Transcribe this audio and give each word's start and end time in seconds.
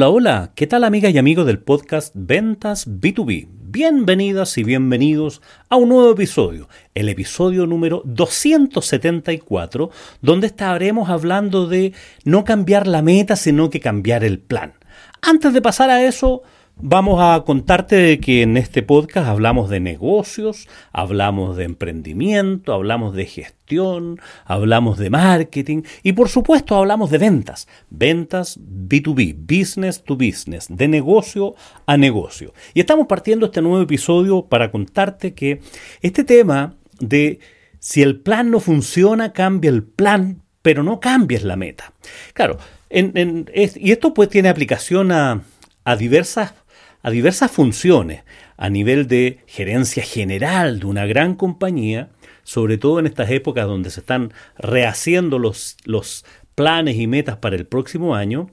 Hola, 0.00 0.08
hola, 0.08 0.52
¿qué 0.54 0.66
tal 0.66 0.84
amigas 0.84 1.12
y 1.12 1.18
amigos 1.18 1.44
del 1.44 1.58
podcast 1.58 2.14
Ventas 2.16 2.88
B2B? 2.88 3.48
Bienvenidas 3.50 4.56
y 4.56 4.64
bienvenidos 4.64 5.42
a 5.68 5.76
un 5.76 5.90
nuevo 5.90 6.12
episodio, 6.12 6.70
el 6.94 7.10
episodio 7.10 7.66
número 7.66 8.00
274, 8.06 9.90
donde 10.22 10.46
estaremos 10.46 11.10
hablando 11.10 11.66
de 11.66 11.92
no 12.24 12.44
cambiar 12.44 12.86
la 12.86 13.02
meta, 13.02 13.36
sino 13.36 13.68
que 13.68 13.80
cambiar 13.80 14.24
el 14.24 14.38
plan. 14.38 14.72
Antes 15.20 15.52
de 15.52 15.60
pasar 15.60 15.90
a 15.90 16.02
eso, 16.02 16.44
Vamos 16.82 17.20
a 17.20 17.42
contarte 17.44 17.96
de 17.96 18.20
que 18.20 18.40
en 18.40 18.56
este 18.56 18.82
podcast 18.82 19.28
hablamos 19.28 19.68
de 19.68 19.80
negocios, 19.80 20.66
hablamos 20.92 21.58
de 21.58 21.64
emprendimiento, 21.64 22.72
hablamos 22.72 23.14
de 23.14 23.26
gestión, 23.26 24.18
hablamos 24.46 24.96
de 24.96 25.10
marketing 25.10 25.82
y 26.02 26.14
por 26.14 26.30
supuesto 26.30 26.76
hablamos 26.76 27.10
de 27.10 27.18
ventas. 27.18 27.68
Ventas 27.90 28.58
B2B, 28.58 29.36
business 29.36 30.02
to 30.02 30.16
business, 30.16 30.68
de 30.70 30.88
negocio 30.88 31.54
a 31.84 31.98
negocio. 31.98 32.54
Y 32.72 32.80
estamos 32.80 33.06
partiendo 33.06 33.46
este 33.46 33.60
nuevo 33.60 33.82
episodio 33.82 34.46
para 34.46 34.70
contarte 34.70 35.34
que 35.34 35.60
este 36.00 36.24
tema 36.24 36.76
de 36.98 37.40
si 37.78 38.00
el 38.00 38.20
plan 38.20 38.50
no 38.50 38.58
funciona, 38.58 39.34
cambia 39.34 39.68
el 39.68 39.82
plan, 39.82 40.40
pero 40.62 40.82
no 40.82 40.98
cambies 40.98 41.44
la 41.44 41.56
meta. 41.56 41.92
Claro, 42.32 42.56
y 42.90 43.90
esto 43.90 44.14
pues 44.14 44.30
tiene 44.30 44.48
aplicación 44.48 45.12
a, 45.12 45.42
a 45.84 45.96
diversas 45.96 46.54
a 47.02 47.10
diversas 47.10 47.50
funciones 47.50 48.22
a 48.56 48.68
nivel 48.68 49.06
de 49.06 49.40
gerencia 49.46 50.02
general 50.02 50.80
de 50.80 50.86
una 50.86 51.06
gran 51.06 51.34
compañía, 51.34 52.10
sobre 52.42 52.78
todo 52.78 52.98
en 52.98 53.06
estas 53.06 53.30
épocas 53.30 53.66
donde 53.66 53.90
se 53.90 54.00
están 54.00 54.32
rehaciendo 54.58 55.38
los, 55.38 55.76
los 55.84 56.24
planes 56.54 56.96
y 56.96 57.06
metas 57.06 57.36
para 57.36 57.56
el 57.56 57.66
próximo 57.66 58.14
año, 58.14 58.50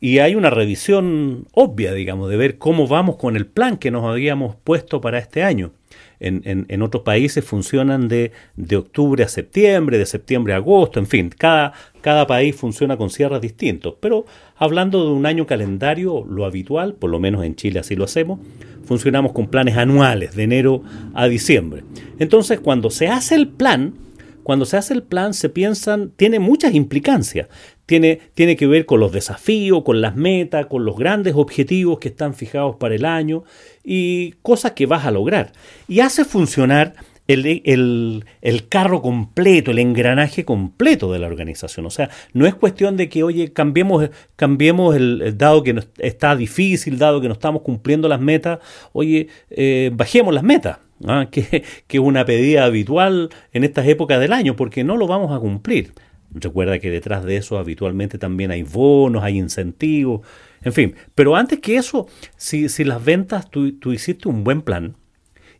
y 0.00 0.18
hay 0.18 0.34
una 0.34 0.50
revisión 0.50 1.46
obvia, 1.52 1.92
digamos, 1.92 2.28
de 2.28 2.36
ver 2.36 2.58
cómo 2.58 2.86
vamos 2.86 3.16
con 3.16 3.36
el 3.36 3.46
plan 3.46 3.78
que 3.78 3.90
nos 3.90 4.04
habíamos 4.04 4.56
puesto 4.56 5.00
para 5.00 5.18
este 5.18 5.42
año. 5.42 5.72
En, 6.20 6.82
otros 6.82 7.02
países 7.02 7.44
funcionan 7.44 8.08
de, 8.08 8.32
de, 8.56 8.76
octubre 8.76 9.22
a 9.24 9.28
septiembre, 9.28 9.98
de 9.98 10.06
septiembre 10.06 10.54
a 10.54 10.56
agosto, 10.56 10.98
en 10.98 11.06
fin, 11.06 11.30
cada, 11.36 11.72
cada 12.00 12.26
país 12.26 12.56
funciona 12.56 12.96
con 12.96 13.10
cierres 13.10 13.40
distintos. 13.40 13.94
Pero 14.00 14.24
hablando 14.56 15.04
de 15.04 15.12
un 15.12 15.26
año 15.26 15.46
calendario, 15.46 16.24
lo 16.28 16.44
habitual, 16.44 16.94
por 16.94 17.10
lo 17.10 17.18
menos 17.18 17.44
en 17.44 17.56
Chile 17.56 17.80
así 17.80 17.96
lo 17.96 18.04
hacemos, 18.04 18.40
funcionamos 18.84 19.32
con 19.32 19.48
planes 19.48 19.76
anuales, 19.76 20.34
de 20.34 20.44
enero 20.44 20.82
a 21.14 21.28
diciembre. 21.28 21.82
Entonces, 22.18 22.60
cuando 22.60 22.90
se 22.90 23.08
hace 23.08 23.34
el 23.34 23.48
plan, 23.48 24.05
cuando 24.46 24.64
se 24.64 24.76
hace 24.76 24.94
el 24.94 25.02
plan 25.02 25.34
se 25.34 25.48
piensan, 25.48 26.12
tiene 26.14 26.38
muchas 26.38 26.72
implicancias. 26.72 27.48
Tiene, 27.84 28.20
tiene 28.34 28.54
que 28.54 28.68
ver 28.68 28.86
con 28.86 29.00
los 29.00 29.10
desafíos, 29.10 29.82
con 29.82 30.00
las 30.00 30.14
metas, 30.14 30.66
con 30.66 30.84
los 30.84 30.96
grandes 30.96 31.34
objetivos 31.34 31.98
que 31.98 32.06
están 32.06 32.32
fijados 32.32 32.76
para 32.76 32.94
el 32.94 33.04
año 33.06 33.42
y 33.82 34.34
cosas 34.42 34.70
que 34.70 34.86
vas 34.86 35.04
a 35.04 35.10
lograr. 35.10 35.50
Y 35.88 35.98
hace 35.98 36.24
funcionar 36.24 36.94
el, 37.26 38.24
carro 38.68 39.02
completo, 39.02 39.72
el 39.72 39.80
engranaje 39.80 40.44
completo 40.44 41.10
de 41.10 41.18
la 41.18 41.26
organización. 41.26 41.84
O 41.84 41.90
sea, 41.90 42.08
no 42.32 42.46
es 42.46 42.54
cuestión 42.54 42.96
de 42.96 43.08
que, 43.08 43.24
oye, 43.24 43.52
cambiemos, 43.52 44.10
cambiemos 44.36 44.94
el, 44.94 45.36
dado 45.36 45.64
que 45.64 45.74
está 45.98 46.36
difícil, 46.36 46.98
dado 46.98 47.20
que 47.20 47.26
no 47.26 47.34
estamos 47.34 47.62
cumpliendo 47.62 48.06
las 48.06 48.20
metas, 48.20 48.60
oye, 48.92 49.26
eh, 49.50 49.90
bajemos 49.92 50.32
las 50.32 50.44
metas. 50.44 50.85
¿Ah? 51.04 51.28
que, 51.30 51.64
es 51.88 52.00
una 52.00 52.24
pedida 52.24 52.64
habitual 52.64 53.30
en 53.52 53.64
estas 53.64 53.86
épocas 53.86 54.20
del 54.20 54.32
año, 54.32 54.56
porque 54.56 54.84
no 54.84 54.96
lo 54.96 55.06
vamos 55.06 55.36
a 55.36 55.40
cumplir. 55.40 55.92
Recuerda 56.30 56.78
que 56.78 56.90
detrás 56.90 57.24
de 57.24 57.36
eso 57.36 57.58
habitualmente 57.58 58.18
también 58.18 58.50
hay 58.50 58.62
bonos, 58.62 59.22
hay 59.22 59.38
incentivos, 59.38 60.26
en 60.62 60.72
fin. 60.72 60.94
Pero 61.14 61.36
antes 61.36 61.60
que 61.60 61.76
eso, 61.76 62.08
si, 62.36 62.68
si 62.68 62.84
las 62.84 63.04
ventas, 63.04 63.50
tú, 63.50 63.72
tú 63.78 63.92
hiciste 63.92 64.28
un 64.28 64.44
buen 64.44 64.62
plan, 64.62 64.96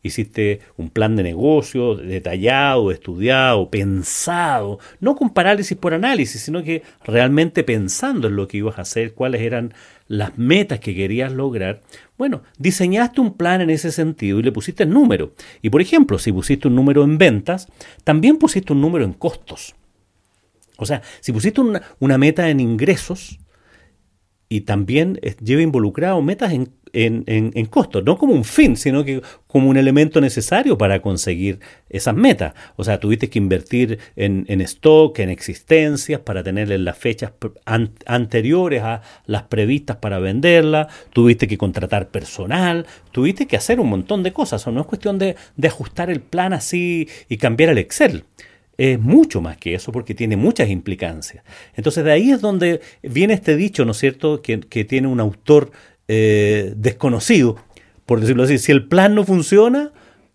hiciste 0.06 0.60
un 0.76 0.90
plan 0.90 1.16
de 1.16 1.22
negocio 1.22 1.96
detallado, 1.96 2.90
estudiado, 2.90 3.70
pensado, 3.70 4.78
no 5.00 5.14
con 5.16 5.30
parálisis 5.30 5.76
por 5.76 5.94
análisis, 5.94 6.42
sino 6.42 6.62
que 6.62 6.82
realmente 7.04 7.64
pensando 7.64 8.28
en 8.28 8.36
lo 8.36 8.48
que 8.48 8.58
ibas 8.58 8.78
a 8.78 8.82
hacer, 8.82 9.14
cuáles 9.14 9.42
eran 9.42 9.74
las 10.08 10.38
metas 10.38 10.80
que 10.80 10.94
querías 10.94 11.32
lograr, 11.32 11.82
bueno, 12.16 12.42
diseñaste 12.58 13.20
un 13.20 13.34
plan 13.34 13.60
en 13.60 13.70
ese 13.70 13.90
sentido 13.92 14.38
y 14.38 14.42
le 14.42 14.52
pusiste 14.52 14.84
el 14.84 14.90
número. 14.90 15.32
Y 15.62 15.70
por 15.70 15.80
ejemplo, 15.80 16.18
si 16.18 16.32
pusiste 16.32 16.68
un 16.68 16.74
número 16.74 17.04
en 17.04 17.18
ventas, 17.18 17.68
también 18.04 18.38
pusiste 18.38 18.72
un 18.72 18.80
número 18.80 19.04
en 19.04 19.12
costos. 19.12 19.74
O 20.76 20.86
sea, 20.86 21.02
si 21.20 21.32
pusiste 21.32 21.60
una, 21.60 21.82
una 21.98 22.18
meta 22.18 22.48
en 22.48 22.60
ingresos, 22.60 23.38
y 24.48 24.62
también 24.62 25.20
lleva 25.42 25.62
involucrado 25.62 26.22
metas 26.22 26.52
en, 26.52 26.70
en, 26.92 27.24
en, 27.26 27.66
costos, 27.66 28.04
no 28.04 28.16
como 28.16 28.32
un 28.32 28.44
fin, 28.44 28.76
sino 28.76 29.04
que 29.04 29.20
como 29.46 29.68
un 29.68 29.76
elemento 29.76 30.20
necesario 30.20 30.78
para 30.78 31.02
conseguir 31.02 31.60
esas 31.90 32.14
metas. 32.14 32.54
O 32.76 32.84
sea, 32.84 33.00
tuviste 33.00 33.28
que 33.28 33.38
invertir 33.38 33.98
en, 34.14 34.44
en 34.48 34.60
stock, 34.62 35.18
en 35.18 35.28
existencias, 35.28 36.20
para 36.20 36.42
tenerle 36.42 36.78
las 36.78 36.96
fechas 36.96 37.32
anteriores 38.06 38.82
a 38.82 39.02
las 39.26 39.42
previstas 39.42 39.96
para 39.96 40.18
venderla, 40.18 40.88
tuviste 41.12 41.48
que 41.48 41.58
contratar 41.58 42.08
personal, 42.08 42.86
tuviste 43.12 43.46
que 43.46 43.56
hacer 43.56 43.80
un 43.80 43.90
montón 43.90 44.22
de 44.22 44.32
cosas. 44.32 44.66
O 44.66 44.70
no 44.70 44.80
es 44.80 44.86
cuestión 44.86 45.18
de, 45.18 45.36
de 45.56 45.68
ajustar 45.68 46.08
el 46.08 46.20
plan 46.20 46.52
así 46.52 47.08
y 47.28 47.36
cambiar 47.36 47.70
el 47.70 47.78
Excel 47.78 48.24
es 48.78 49.00
mucho 49.00 49.40
más 49.40 49.56
que 49.56 49.74
eso 49.74 49.92
porque 49.92 50.14
tiene 50.14 50.36
muchas 50.36 50.68
implicancias. 50.68 51.44
Entonces 51.74 52.04
de 52.04 52.12
ahí 52.12 52.30
es 52.30 52.40
donde 52.40 52.80
viene 53.02 53.34
este 53.34 53.56
dicho, 53.56 53.84
¿no 53.84 53.92
es 53.92 53.98
cierto?, 53.98 54.42
que, 54.42 54.58
tiene 54.84 55.08
un 55.08 55.20
autor 55.20 55.70
eh, 56.08 56.72
desconocido, 56.76 57.56
por 58.04 58.20
decirlo 58.20 58.44
así. 58.44 58.58
Si 58.58 58.72
el 58.72 58.86
plan 58.86 59.14
no 59.14 59.24
funciona, 59.24 59.92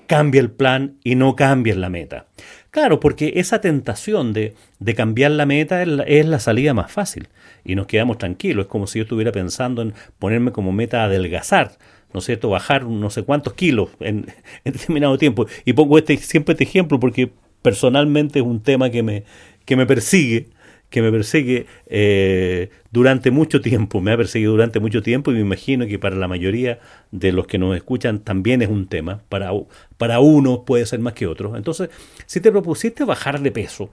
cambia 0.07 0.41
el 0.41 0.51
plan 0.51 0.97
y 1.03 1.15
no 1.15 1.35
cambies 1.35 1.77
la 1.77 1.89
meta. 1.89 2.27
Claro, 2.71 2.99
porque 2.99 3.33
esa 3.35 3.61
tentación 3.61 4.33
de, 4.33 4.55
de 4.79 4.95
cambiar 4.95 5.31
la 5.31 5.45
meta 5.45 5.81
es 5.81 5.87
la, 5.87 6.03
es 6.03 6.25
la, 6.25 6.39
salida 6.39 6.73
más 6.73 6.91
fácil 6.91 7.27
y 7.63 7.75
nos 7.75 7.87
quedamos 7.87 8.17
tranquilos. 8.17 8.65
Es 8.65 8.69
como 8.69 8.87
si 8.87 8.99
yo 8.99 9.03
estuviera 9.03 9.31
pensando 9.31 9.81
en 9.81 9.93
ponerme 10.19 10.51
como 10.51 10.71
meta 10.71 11.03
adelgazar. 11.03 11.77
¿no 12.13 12.19
es 12.19 12.25
cierto?, 12.25 12.49
bajar 12.49 12.83
no 12.83 13.09
sé 13.09 13.23
cuántos 13.23 13.53
kilos 13.53 13.89
en, 13.99 14.25
en 14.65 14.73
determinado 14.73 15.17
tiempo. 15.17 15.45
Y 15.63 15.73
pongo 15.73 15.97
este, 15.97 16.17
siempre 16.17 16.53
este 16.53 16.65
ejemplo 16.65 16.99
porque 16.99 17.31
personalmente 17.61 18.39
es 18.39 18.45
un 18.45 18.61
tema 18.61 18.89
que 18.89 19.03
me, 19.03 19.23
que 19.65 19.75
me 19.75 19.85
persigue, 19.85 20.49
que 20.89 21.01
me 21.01 21.11
persigue 21.11 21.67
eh, 21.87 22.69
durante 22.91 23.31
mucho 23.31 23.61
tiempo, 23.61 24.01
me 24.01 24.11
ha 24.11 24.17
perseguido 24.17 24.51
durante 24.51 24.79
mucho 24.79 25.01
tiempo 25.01 25.31
y 25.31 25.35
me 25.35 25.39
imagino 25.39 25.87
que 25.87 25.97
para 25.97 26.17
la 26.17 26.27
mayoría 26.27 26.79
de 27.11 27.31
los 27.31 27.47
que 27.47 27.57
nos 27.57 27.75
escuchan 27.75 28.19
también 28.19 28.61
es 28.61 28.69
un 28.69 28.87
tema, 28.87 29.21
para, 29.29 29.51
para 29.97 30.19
unos 30.19 30.59
puede 30.65 30.85
ser 30.85 30.99
más 30.99 31.13
que 31.13 31.27
otros. 31.27 31.55
Entonces, 31.55 31.89
si 32.25 32.41
te 32.41 32.51
propusiste 32.51 33.05
bajar 33.05 33.39
de 33.39 33.51
peso 33.51 33.89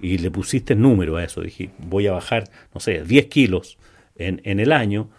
y 0.00 0.18
le 0.18 0.30
pusiste 0.30 0.74
número 0.74 1.16
a 1.16 1.24
eso, 1.24 1.42
dije, 1.42 1.70
voy 1.78 2.06
a 2.06 2.12
bajar, 2.12 2.44
no 2.72 2.80
sé, 2.80 3.04
10 3.04 3.26
kilos 3.26 3.78
en, 4.16 4.40
en 4.44 4.60
el 4.60 4.72
año, 4.72 5.10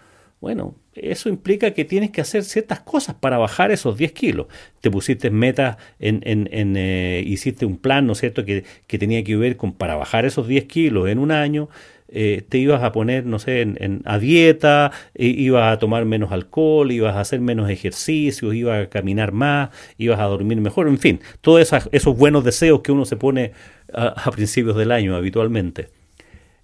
bueno, 0.41 0.75
eso 0.95 1.29
implica 1.29 1.71
que 1.71 1.85
tienes 1.85 2.11
que 2.11 2.21
hacer 2.21 2.43
ciertas 2.43 2.79
cosas 2.79 3.15
para 3.15 3.37
bajar 3.37 3.71
esos 3.71 3.97
10 3.97 4.11
kilos. 4.13 4.47
Te 4.81 4.89
pusiste 4.89 5.29
metas, 5.29 5.77
en, 5.99 6.21
en, 6.23 6.75
eh, 6.77 7.23
hiciste 7.25 7.65
un 7.65 7.77
plan, 7.77 8.07
¿no 8.07 8.13
es 8.13 8.19
cierto?, 8.19 8.45
que, 8.45 8.63
tenía 8.87 9.23
que 9.23 9.35
ver 9.35 9.57
con 9.57 9.73
para 9.73 9.95
bajar 9.95 10.25
esos 10.25 10.47
10 10.47 10.65
kilos 10.65 11.09
en 11.09 11.19
un 11.19 11.31
año. 11.31 11.69
Eh, 12.07 12.43
te 12.47 12.59
ibas 12.59 12.81
a 12.83 12.91
poner, 12.91 13.25
no 13.25 13.39
sé, 13.39 13.61
en, 13.61 14.01
a 14.05 14.19
dieta, 14.19 14.91
ibas 15.15 15.73
a 15.73 15.79
tomar 15.79 16.05
menos 16.05 16.31
alcohol, 16.31 16.91
ibas 16.91 17.15
a 17.15 17.21
hacer 17.21 17.41
menos 17.41 17.69
ejercicios, 17.69 18.53
ibas 18.53 18.85
a 18.85 18.89
caminar 18.89 19.31
más, 19.31 19.71
ibas 19.97 20.19
a 20.19 20.23
dormir 20.25 20.61
mejor, 20.61 20.87
en 20.87 20.99
fin, 20.99 21.19
todos 21.41 21.73
esos 21.91 22.17
buenos 22.17 22.43
deseos 22.45 22.81
que 22.81 22.91
uno 22.91 23.05
se 23.05 23.17
pone 23.17 23.51
a 23.93 24.31
principios 24.31 24.77
del 24.77 24.91
año 24.91 25.15
habitualmente. 25.15 25.89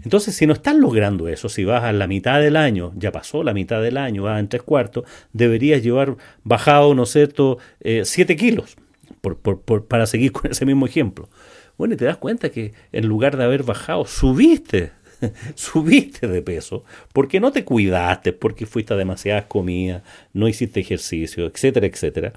Entonces, 0.04 0.36
si 0.36 0.46
no 0.46 0.54
estás 0.54 0.76
logrando 0.76 1.28
eso, 1.28 1.50
si 1.50 1.64
vas 1.64 1.84
a 1.84 1.94
la 1.94 2.08
mitad 2.08 2.40
del 2.40 2.56
año, 2.56 2.94
ya 2.96 3.12
pasó 3.12 3.44
la 3.44 3.54
mitad 3.54 3.82
del 3.82 3.98
año, 3.98 4.24
vas 4.24 4.40
en 4.40 4.48
tres 4.48 4.64
cuartos, 4.64 5.06
deberías 5.34 5.84
llevar 5.84 6.18
bajado, 6.44 6.94
¿no 6.96 7.04
es 7.04 7.12
cierto?, 7.12 7.58
eh, 7.80 8.02
siete 8.06 8.36
kilos, 8.36 8.76
por, 9.22 9.38
por, 9.38 9.86
para 9.86 10.06
seguir 10.06 10.32
con 10.34 10.50
ese 10.52 10.66
mismo 10.66 10.86
ejemplo. 10.86 11.30
Bueno, 11.78 11.94
y 11.94 11.98
te 11.98 12.06
das 12.06 12.18
cuenta 12.18 12.50
que 12.50 12.74
en 12.92 13.08
lugar 13.08 13.38
de 13.38 13.44
haber 13.44 13.64
bajado, 13.64 14.06
subiste, 14.06 14.92
subiste 15.56 16.28
de 16.28 16.42
peso, 16.42 16.84
porque 17.14 17.40
no 17.40 17.52
te 17.52 17.64
cuidaste, 17.64 18.34
porque 18.34 18.66
fuiste 18.66 18.94
a 18.94 18.98
demasiadas 18.98 19.46
comidas, 19.46 20.04
no 20.34 20.48
hiciste 20.48 20.80
ejercicio, 20.80 21.46
etcétera, 21.46 21.88
etcétera. 21.88 22.34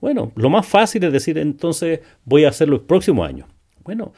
Bueno, 0.00 0.32
lo 0.36 0.50
más 0.50 0.66
fácil 0.66 1.04
es 1.04 1.12
decir, 1.12 1.38
entonces 1.38 2.00
voy 2.24 2.44
a 2.44 2.50
hacerlo 2.50 2.76
el 2.76 2.82
próximo 2.82 3.24
año. 3.24 3.46
Bueno, 3.84 4.12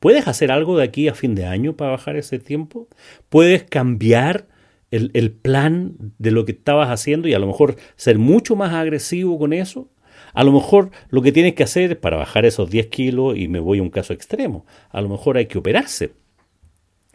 ¿Puedes 0.00 0.26
hacer 0.26 0.50
algo 0.50 0.78
de 0.78 0.84
aquí 0.84 1.08
a 1.08 1.14
fin 1.14 1.34
de 1.34 1.44
año 1.44 1.76
para 1.76 1.90
bajar 1.92 2.16
ese 2.16 2.38
tiempo? 2.38 2.88
¿Puedes 3.28 3.64
cambiar 3.64 4.48
el, 4.90 5.30
plan 5.30 5.94
de 6.18 6.30
lo 6.30 6.46
que 6.46 6.52
estabas 6.52 6.88
haciendo 6.88 7.28
y 7.28 7.34
a 7.34 7.38
lo 7.38 7.46
mejor 7.46 7.76
ser 7.96 8.18
mucho 8.18 8.56
más 8.56 8.72
agresivo 8.72 9.38
con 9.38 9.52
eso? 9.52 9.90
A 10.32 10.42
lo 10.42 10.52
mejor 10.52 10.90
lo 11.10 11.20
que 11.20 11.32
tienes 11.32 11.54
que 11.54 11.64
hacer 11.64 12.00
para 12.00 12.16
bajar 12.16 12.46
esos 12.46 12.70
10 12.70 12.86
kilos, 12.86 13.36
y 13.36 13.48
me 13.48 13.60
voy 13.60 13.78
a 13.78 13.82
un 13.82 13.90
caso 13.90 14.14
extremo, 14.14 14.64
a 14.90 15.02
lo 15.02 15.10
mejor 15.10 15.36
hay 15.36 15.46
que 15.46 15.58
operarse. 15.58 16.12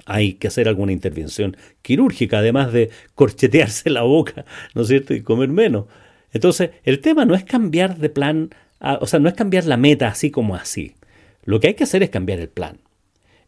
hay 0.05 0.33
que 0.33 0.47
hacer 0.47 0.67
alguna 0.67 0.91
intervención 0.91 1.57
quirúrgica, 1.81 2.39
además 2.39 2.71
de 2.71 2.91
corchetearse 3.15 3.89
la 3.89 4.03
boca, 4.03 4.45
¿no 4.75 4.83
es 4.83 4.89
cierto? 4.89 5.15
Y 5.15 5.21
comer 5.23 5.49
menos. 5.49 5.85
Entonces, 6.31 6.71
el 6.83 6.99
tema 6.99 7.25
no 7.25 7.33
es 7.33 7.43
cambiar 7.45 7.97
de 7.97 8.09
plan, 8.09 8.49
o 8.79 9.07
sea, 9.07 9.19
no 9.19 9.29
es 9.29 9.35
cambiar 9.35 9.65
la 9.65 9.77
meta 9.77 10.07
así 10.07 10.29
como 10.29 10.55
así. 10.55 10.93
Lo 11.45 11.59
que 11.59 11.67
hay 11.67 11.73
que 11.75 11.85
hacer 11.85 12.03
es 12.03 12.09
cambiar 12.09 12.39
el 12.39 12.49
plan. 12.49 12.79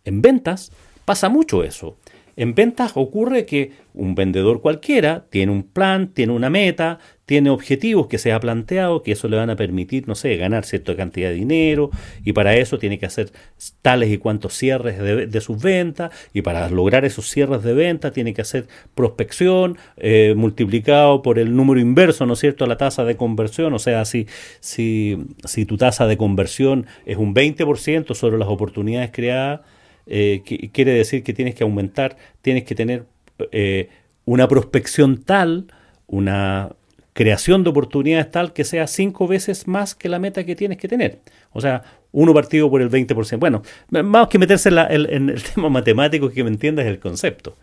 En 0.06 0.22
ventas 0.22 0.72
pasa 1.04 1.28
mucho 1.30 1.64
eso. 1.64 1.98
En 2.36 2.54
ventas 2.54 2.92
ocurre 2.96 3.46
que 3.46 3.72
un 3.94 4.14
vendedor 4.14 4.62
cualquiera 4.62 5.26
tiene 5.30 5.52
un 5.52 5.64
plan, 5.64 6.14
tiene 6.14 6.34
una 6.34 6.50
meta, 6.50 7.00
tiene 7.28 7.50
objetivos 7.50 8.08
que 8.08 8.20
se 8.20 8.32
ha 8.32 8.40
planteado, 8.40 9.04
que 9.04 9.12
eso 9.12 9.28
le 9.28 9.36
van 9.36 9.50
a 9.50 9.58
permitir, 9.58 10.08
no 10.08 10.16
sé, 10.16 10.38
ganar 10.38 10.64
cierta 10.64 10.96
cantidad 10.96 11.28
de 11.28 11.36
dinero, 11.36 11.92
y 12.24 12.32
para 12.32 12.56
eso 12.56 12.80
tiene 12.80 12.98
que 13.00 13.06
hacer 13.06 13.34
tales 13.82 14.10
y 14.10 14.18
cuantos 14.18 14.54
cierres 14.54 14.98
de, 14.98 15.42
sus 15.42 15.62
ventas, 15.62 16.12
y 16.34 16.42
para 16.42 16.70
lograr 16.70 17.04
esos 17.04 17.30
cierres 17.30 17.64
de 17.64 17.74
ventas 17.74 18.14
tiene 18.14 18.34
que 18.34 18.42
hacer 18.42 18.68
prospección 18.96 19.78
eh, 19.98 20.36
multiplicado 20.38 21.22
por 21.22 21.38
el 21.38 21.54
número 21.54 21.82
inverso, 21.82 22.26
¿no 22.26 22.32
es 22.32 22.40
cierto?, 22.40 22.66
la 22.66 22.78
tasa 22.78 23.04
de 23.04 23.18
conversión, 23.18 23.74
o 23.74 23.80
sea, 23.80 24.06
si, 24.06 24.26
si, 24.62 25.18
si 25.44 25.66
tu 25.66 25.76
tasa 25.76 26.08
de 26.08 26.16
conversión 26.16 26.86
es 27.06 27.18
un 27.18 27.36
20% 27.36 28.16
sobre 28.16 28.38
las 28.38 28.48
oportunidades 28.48 29.12
creadas, 29.12 29.60
eh, 30.06 30.44
quiere 30.72 30.94
decir 30.94 31.24
que 31.24 31.34
tienes 31.34 31.56
que 31.56 31.66
aumentar, 31.66 32.16
tienes 32.42 32.64
que 32.64 32.74
tener 32.74 33.04
eh, 33.52 33.90
una 34.24 34.48
prospección 34.48 35.24
tal, 35.26 35.68
una 36.08 36.77
creación 37.18 37.64
de 37.64 37.72
oportunidades 37.72 38.30
tal 38.30 38.54
que 38.54 38.64
sea 38.64 38.86
cinco 38.86 39.28
veces 39.28 39.68
más 39.68 39.96
que 39.96 40.08
la 40.08 40.20
meta 40.20 40.44
que 40.44 40.56
tienes 40.56 40.78
que 40.78 40.88
tener. 40.88 41.18
O 41.52 41.60
sea, 41.60 41.82
uno 42.12 42.32
partido 42.32 42.70
por 42.70 42.80
el 42.80 42.92
20%. 42.92 43.40
Bueno, 43.40 43.64
más 43.90 44.28
que 44.28 44.38
meterse 44.38 44.70
en, 44.70 45.30
el 45.32 45.44
tema 45.56 45.68
matemático 45.68 46.30
que 46.30 46.44
me 46.44 46.52
entiendas 46.52 46.86
el 46.86 47.00
concepto. 47.00 47.58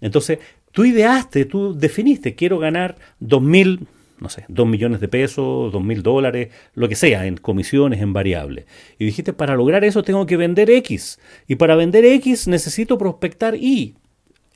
Entonces, 0.00 0.40
tú 0.72 0.84
ideaste, 0.84 1.44
tú 1.44 1.72
definiste, 1.78 2.34
quiero 2.34 2.58
ganar 2.58 2.96
2.000 3.22 3.86
no 4.18 4.28
sé, 4.28 4.44
2 4.48 4.66
millones 4.66 5.00
de 5.00 5.08
pesos, 5.08 5.70
2 5.70 5.84
mil 5.84 6.02
dólares, 6.02 6.48
lo 6.74 6.88
que 6.88 6.94
sea, 6.94 7.26
en 7.26 7.36
comisiones, 7.36 8.00
en 8.00 8.14
variables. 8.14 8.64
Y 8.98 9.04
dijiste, 9.04 9.34
para 9.34 9.54
lograr 9.54 9.84
eso 9.84 10.02
tengo 10.02 10.24
que 10.24 10.38
vender 10.38 10.70
X. 10.70 11.20
Y 11.46 11.56
para 11.56 11.76
vender 11.76 12.06
X 12.06 12.48
necesito 12.48 12.96
prospectar 12.96 13.54
Y. 13.54 13.94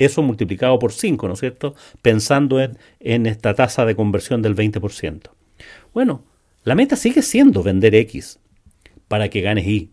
Eso 0.01 0.23
multiplicado 0.23 0.79
por 0.79 0.93
5, 0.93 1.29
¿no 1.29 1.35
es 1.35 1.41
cierto? 1.41 1.75
Pensando 2.01 2.59
en, 2.59 3.27
esta 3.27 3.53
tasa 3.53 3.85
de 3.85 3.95
conversión 3.95 4.41
del 4.41 4.57
20%. 4.57 5.29
Bueno, 5.93 6.25
la 6.65 6.75
meta 6.75 6.97
sigue 6.97 7.21
siendo 7.21 7.63
vender 7.63 7.95
X 7.95 8.41
para 9.09 9.29
que 9.29 9.43
ganes 9.43 9.67
Y. 9.67 9.91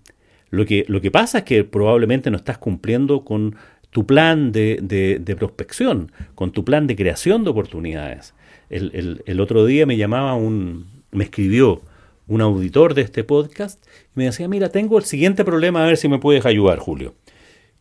Lo 0.49 0.65
que, 0.65 0.85
lo 0.87 1.01
que 1.01 1.11
pasa 1.11 1.39
es 1.39 1.43
que 1.43 1.65
probablemente 1.65 2.31
no 2.31 2.37
estás 2.37 2.57
cumpliendo 2.57 3.25
con 3.25 3.57
tu 3.89 4.05
plan 4.05 4.53
de, 4.53 5.35
prospección, 5.37 6.13
con 6.35 6.53
tu 6.53 6.63
plan 6.63 6.87
de 6.87 6.95
creación 6.95 7.43
de 7.43 7.49
oportunidades. 7.49 8.33
El, 8.69 9.39
otro 9.41 9.65
día 9.65 9.85
me 9.85 9.97
llamaba 9.97 10.35
un, 10.35 11.03
me 11.11 11.25
escribió 11.25 11.81
un 12.27 12.39
auditor 12.39 12.93
de 12.93 13.01
este 13.01 13.25
podcast 13.25 13.85
y 14.15 14.19
me 14.19 14.23
decía, 14.23 14.47
mira, 14.47 14.69
tengo 14.69 14.97
el 14.97 15.03
siguiente 15.03 15.43
problema, 15.43 15.83
a 15.83 15.87
ver 15.87 15.97
si 15.97 16.07
me 16.07 16.17
puedes 16.17 16.45
ayudar, 16.45 16.79
Julio. 16.79 17.15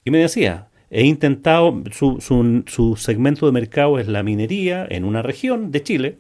Y 0.05 0.11
me 0.11 0.19
decía, 0.19 0.71
he 0.91 1.05
intentado, 1.05 1.83
su, 1.93 2.21
su, 2.21 2.97
segmento 2.97 3.47
de 3.47 3.53
mercado 3.53 3.99
es 3.99 4.07
la 4.07 4.23
minería 4.23 4.87
en 4.89 5.05
una 5.05 5.23
región 5.23 5.71
de 5.73 5.83
Chile, 5.83 6.19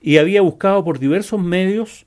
y 0.00 0.16
había 0.16 0.42
buscado 0.42 0.84
por 0.84 0.98
diversos 0.98 1.40
medios 1.40 2.06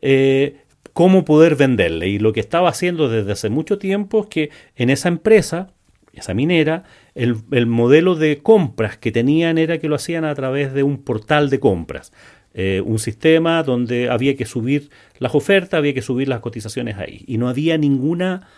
eh, 0.00 0.56
cómo 0.92 1.24
poder 1.24 1.54
venderle. 1.56 2.08
Y 2.08 2.18
lo 2.18 2.32
que 2.32 2.40
estaba 2.40 2.68
haciendo 2.68 3.08
desde 3.08 3.32
hace 3.32 3.48
mucho 3.48 3.78
tiempo 3.78 4.22
es 4.22 4.26
que 4.26 4.50
en 4.76 4.90
esa 4.90 5.08
empresa, 5.08 5.72
esa 6.12 6.34
minera, 6.34 6.84
el, 7.14 7.66
modelo 7.66 8.14
de 8.16 8.38
compras 8.38 8.98
que 8.98 9.12
tenían 9.12 9.58
era 9.58 9.78
que 9.78 9.88
lo 9.88 9.94
hacían 9.94 10.24
a 10.24 10.34
través 10.34 10.74
de 10.74 10.82
un 10.82 10.98
portal 10.98 11.50
de 11.50 11.60
compras. 11.60 12.12
Eh, 12.54 12.82
un 12.84 12.98
sistema 12.98 13.62
donde 13.62 14.08
había 14.08 14.36
que 14.36 14.44
subir 14.44 14.90
las 15.18 15.34
ofertas, 15.34 15.78
había 15.78 15.94
que 15.94 16.02
subir 16.02 16.28
las 16.28 16.40
cotizaciones 16.40 16.96
ahí. 16.96 17.22
Y 17.26 17.38
no 17.38 17.48
había 17.48 17.78
ninguna 17.78 18.48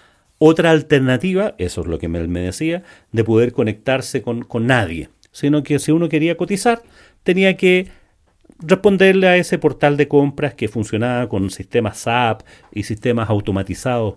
otra 0.43 0.71
alternativa, 0.71 1.55
eso 1.59 1.83
es 1.83 1.87
lo 1.87 1.99
que 1.99 2.09
me, 2.09 2.27
me 2.27 2.41
decía, 2.41 2.83
de 3.13 3.25
poder 3.25 3.53
conectarse 3.53 4.23
con, 4.23 4.43
con 4.43 4.67
nadie. 4.67 5.11
Sino 5.33 5.63
que 5.63 5.79
si 5.79 5.93
uno 5.93 6.09
quería 6.09 6.39
cotizar, 6.39 6.83
tenía 7.23 7.59
que 7.59 7.89
responderle 8.59 9.29
a 9.29 9.37
ese 9.37 9.59
portal 9.59 9.99
de 9.99 10.09
compras 10.09 10.55
que 10.55 10.67
funcionaba 10.67 11.29
con 11.29 11.51
sistemas 11.51 11.99
SAP 11.99 12.41
y 12.73 12.85
sistemas 12.85 13.29
automatizados 13.29 14.15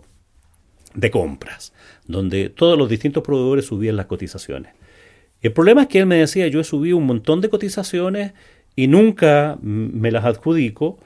de 0.93 1.11
compras, 1.11 1.73
donde 2.07 2.49
todos 2.49 2.77
los 2.77 2.87
distintos 2.87 3.21
proveedores 3.21 3.65
subían 3.65 3.97
las 3.97 4.05
cotizaciones. 4.05 4.71
El 5.41 5.51
problema 5.51 5.81
es 5.81 5.87
que 5.89 5.99
él 5.99 6.05
me 6.05 6.15
decía, 6.15 6.47
yo 6.47 6.61
he 6.61 6.63
subido 6.63 6.95
un 6.95 7.05
montón 7.05 7.41
de 7.41 7.49
cotizaciones 7.49 8.31
y 8.77 8.87
nunca 8.87 9.57
me 9.61 10.09
las 10.09 10.23
adjudico 10.23 10.99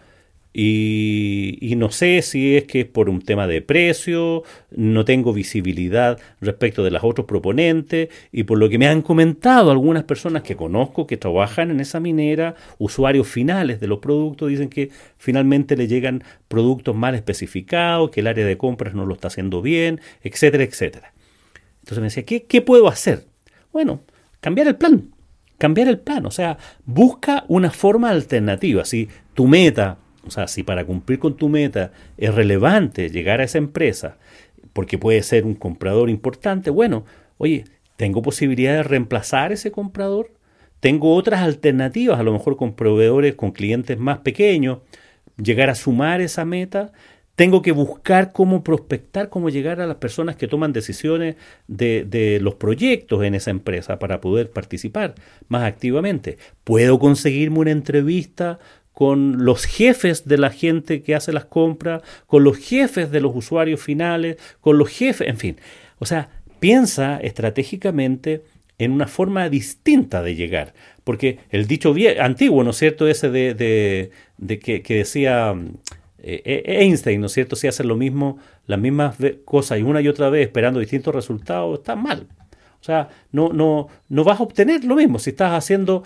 y, 0.59 1.75
no 1.77 1.92
sé 1.92 2.24
si 2.24 2.57
es 2.57 2.63
que 2.63 2.80
es 2.80 2.88
por 2.88 3.12
un 3.12 3.21
tema 3.21 3.45
de 3.45 3.62
precio, 3.62 4.42
no 4.71 5.06
tengo 5.06 5.31
visibilidad 5.31 6.18
respecto 6.42 6.83
de 6.83 6.89
los 6.89 7.04
otros 7.04 7.27
proponentes 7.27 8.09
y 8.31 8.42
por 8.42 8.57
lo 8.57 8.68
que 8.68 8.80
me 8.80 8.88
han 8.88 9.04
comentado 9.04 9.69
algunas 9.69 10.04
personas 10.06 10.42
que 10.42 10.56
conozco 10.56 11.06
que 11.06 11.15
trabajan 11.15 11.69
en 11.69 11.80
esa 11.80 12.00
minera, 12.00 12.56
usuarios 12.80 13.27
finales 13.27 13.80
de 13.80 13.86
los 13.86 14.00
productos, 14.00 14.50
dicen 14.50 14.69
que 14.69 14.89
finalmente 15.19 15.77
le 15.77 15.88
llegan 15.88 16.24
productos 16.48 16.95
mal 16.95 17.13
especificados, 17.13 18.09
que 18.09 18.21
el 18.21 18.27
área 18.27 18.48
de 18.48 18.57
compras 18.57 18.95
no 18.95 19.06
lo 19.06 19.13
está 19.13 19.27
haciendo 19.27 19.62
bien, 19.62 20.01
etcétera, 20.24 20.63
etcétera. 20.63 21.13
Entonces 21.81 22.00
me 22.00 22.06
decía, 22.06 22.25
¿qué, 22.25 22.45
qué 22.45 22.63
puedo 22.63 22.88
hacer? 22.88 23.25
Bueno, 23.71 24.01
cambiar 24.39 24.65
el 24.65 24.75
plan. 24.75 25.12
Cambiar 25.59 25.88
el 25.88 26.00
plan, 26.00 26.25
o 26.25 26.31
sea, 26.31 26.57
busca 26.83 27.45
una 27.48 27.69
forma 27.69 28.09
alternativa. 28.09 28.86
Si 28.86 29.07
tu 29.36 29.45
meta 29.45 30.00
o 30.27 30.31
sea, 30.31 30.47
si 30.47 30.63
para 30.63 30.85
cumplir 30.85 31.19
con 31.19 31.35
tu 31.38 31.50
meta 31.50 31.91
es 32.18 32.33
relevante 32.33 33.09
llegar 33.09 33.41
a 33.41 33.45
esa 33.45 33.57
empresa, 33.57 34.18
porque 34.74 34.97
puede 34.97 35.24
ser 35.24 35.45
un 35.45 35.56
comprador 35.56 36.09
importante, 36.09 36.69
bueno, 36.69 37.06
oye, 37.38 37.65
¿tengo 37.95 38.21
posibilidad 38.21 38.74
de 38.74 38.83
reemplazar 38.83 39.51
ese 39.51 39.71
comprador? 39.71 40.31
¿Tengo 40.79 41.15
otras 41.15 41.41
alternativas, 41.41 42.19
a 42.19 42.23
lo 42.23 42.33
mejor 42.33 42.56
con 42.56 42.75
proveedores, 42.75 43.35
con 43.35 43.51
clientes 43.51 43.97
más 43.97 44.19
pequeños, 44.19 44.80
llegar 45.42 45.69
a 45.69 45.75
sumar 45.75 46.21
esa 46.21 46.45
meta? 46.45 46.92
Tengo 47.35 47.61
que 47.61 47.71
buscar 47.71 48.31
cómo 48.31 48.63
prospectar, 48.63 49.30
cómo 49.30 49.49
llegar 49.49 49.80
a 49.80 49.87
las 49.87 49.97
personas 49.97 50.35
que 50.35 50.47
toman 50.47 50.73
decisiones 50.73 51.35
de, 51.68 52.04
de, 52.04 52.40
los 52.40 52.56
proyectos 52.56 53.23
en 53.23 53.35
esa 53.35 53.51
empresa 53.51 53.99
para 53.99 54.21
poder 54.21 54.49
participar 54.49 55.16
más 55.47 55.63
activamente. 55.63 56.37
¿Puedo 56.63 56.97
conseguirme 56.97 57.59
una 57.59 57.71
entrevista 57.71 58.59
con 58.97 59.45
los 59.45 59.66
jefes 59.66 60.27
de 60.27 60.39
la 60.39 60.49
gente 60.49 61.04
que 61.04 61.13
hace 61.13 61.31
las 61.31 61.45
compras, 61.45 62.01
con 62.25 62.44
los 62.44 62.57
jefes 62.57 63.11
de 63.11 63.21
los 63.21 63.31
usuarios 63.35 63.80
finales, 63.80 64.37
con 64.59 64.80
los 64.80 64.89
jefes, 64.89 65.27
en 65.27 65.37
fin. 65.37 65.57
O 65.99 66.07
sea, 66.07 66.30
piensa 66.59 67.19
estratégicamente 67.19 68.42
en 68.80 68.92
una 68.92 69.06
forma 69.06 69.49
distinta 69.49 70.23
de 70.23 70.33
llegar. 70.33 70.73
Porque 71.04 71.37
el 71.51 71.68
dicho 71.68 71.94
antiguo, 72.19 72.63
¿no 72.63 72.71
es 72.71 72.77
cierto? 72.77 73.07
Ese 73.07 73.30
de, 73.30 74.09
que, 74.57 74.83
decía 74.87 75.54
eh, 76.18 76.63
e-, 76.66 76.81
Einstein, 76.81 77.21
¿no 77.21 77.27
es 77.27 77.33
cierto? 77.33 77.56
Si 77.56 77.68
hacen 77.68 77.87
lo 77.87 77.97
mismo, 77.97 78.39
las 78.66 78.80
mismas 78.80 79.16
cosas 79.45 79.77
y 79.77 79.83
una 79.83 80.01
y 80.01 80.07
otra 80.07 80.31
vez 80.31 80.47
esperando 80.47 80.80
distintos 80.80 81.13
resultados, 81.13 81.77
está 81.77 81.95
mal. 81.95 82.25
O 82.81 82.83
sea, 82.83 83.09
no, 83.31 83.49
no, 83.54 83.89
no 84.09 84.23
vas 84.23 84.39
a 84.39 84.44
obtener 84.44 84.83
lo 84.85 84.95
mismo 84.95 85.19
si 85.19 85.30
estás 85.30 85.54
haciendo 85.54 86.01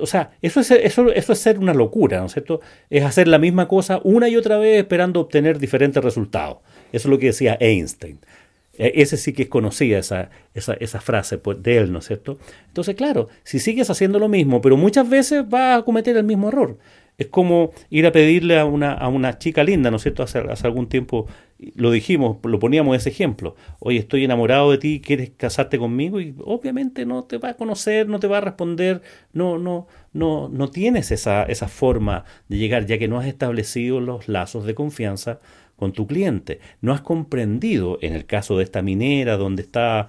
o 0.00 0.06
sea, 0.06 0.32
eso 0.42 0.60
es, 0.60 0.70
eso, 0.70 1.10
eso 1.12 1.32
es 1.32 1.38
ser 1.38 1.58
una 1.58 1.74
locura, 1.74 2.20
¿no 2.20 2.26
es 2.26 2.32
cierto? 2.32 2.60
Es 2.90 3.04
hacer 3.04 3.28
la 3.28 3.38
misma 3.38 3.68
cosa 3.68 4.00
una 4.04 4.28
y 4.28 4.36
otra 4.36 4.58
vez 4.58 4.78
esperando 4.78 5.20
obtener 5.20 5.58
diferentes 5.58 6.02
resultados. 6.02 6.58
Eso 6.92 7.08
es 7.08 7.10
lo 7.10 7.18
que 7.18 7.26
decía 7.26 7.56
Einstein. 7.60 8.18
E, 8.78 8.92
ese 8.96 9.16
sí 9.16 9.32
que 9.32 9.44
es 9.44 9.48
conocida 9.48 9.98
esa, 9.98 10.30
esa, 10.54 10.74
esa 10.74 11.00
frase 11.00 11.40
de 11.58 11.76
él, 11.76 11.92
¿no 11.92 11.98
es 11.98 12.06
cierto? 12.06 12.38
Entonces, 12.66 12.94
claro, 12.94 13.28
si 13.42 13.58
sigues 13.58 13.90
haciendo 13.90 14.18
lo 14.18 14.28
mismo, 14.28 14.60
pero 14.60 14.76
muchas 14.76 15.08
veces 15.08 15.48
vas 15.48 15.78
a 15.78 15.82
cometer 15.82 16.16
el 16.16 16.24
mismo 16.24 16.48
error. 16.48 16.78
Es 17.16 17.28
como 17.28 17.70
ir 17.90 18.06
a 18.06 18.12
pedirle 18.12 18.58
a 18.58 18.64
una, 18.64 18.92
a 18.92 19.08
una 19.08 19.38
chica 19.38 19.62
linda, 19.62 19.90
¿no 19.90 19.96
es 19.98 20.02
cierto? 20.02 20.24
Hace, 20.24 20.40
hace, 20.40 20.66
algún 20.66 20.88
tiempo 20.88 21.26
lo 21.76 21.92
dijimos, 21.92 22.38
lo 22.42 22.58
poníamos 22.58 22.96
ese 22.96 23.10
ejemplo. 23.10 23.54
Oye, 23.78 23.98
estoy 23.98 24.24
enamorado 24.24 24.72
de 24.72 24.78
ti, 24.78 25.00
¿quieres 25.00 25.30
casarte 25.36 25.78
conmigo? 25.78 26.20
Y 26.20 26.34
obviamente 26.44 27.06
no 27.06 27.22
te 27.22 27.38
va 27.38 27.50
a 27.50 27.54
conocer, 27.54 28.08
no 28.08 28.18
te 28.18 28.26
va 28.26 28.38
a 28.38 28.40
responder, 28.40 29.02
no, 29.32 29.58
no, 29.58 29.86
no, 30.12 30.48
no 30.48 30.70
tienes 30.70 31.12
esa, 31.12 31.44
esa 31.44 31.68
forma 31.68 32.24
de 32.48 32.58
llegar, 32.58 32.86
ya 32.86 32.98
que 32.98 33.06
no 33.06 33.20
has 33.20 33.26
establecido 33.26 34.00
los 34.00 34.28
lazos 34.28 34.64
de 34.64 34.74
confianza 34.74 35.38
con 35.76 35.92
tu 35.92 36.06
cliente. 36.06 36.60
No 36.80 36.92
has 36.92 37.00
comprendido, 37.00 37.98
en 38.02 38.14
el 38.14 38.26
caso 38.26 38.58
de 38.58 38.64
esta 38.64 38.82
minera, 38.82 39.36
donde 39.36 39.62
está, 39.62 40.08